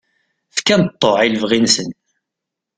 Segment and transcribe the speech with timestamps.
[0.57, 1.89] Fkan ṭṭuɛ i lebɣi-nsen.